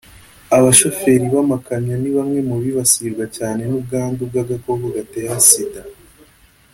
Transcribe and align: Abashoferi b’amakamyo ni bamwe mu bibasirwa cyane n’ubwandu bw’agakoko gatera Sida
Abashoferi 0.57 1.25
b’amakamyo 1.33 1.95
ni 1.99 2.11
bamwe 2.15 2.39
mu 2.49 2.55
bibasirwa 2.63 3.25
cyane 3.37 3.61
n’ubwandu 3.69 4.21
bw’agakoko 4.29 4.85
gatera 4.95 5.35
Sida 5.49 5.81